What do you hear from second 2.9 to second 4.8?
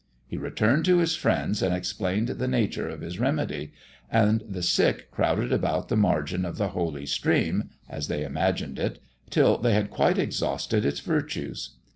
his remedy; and the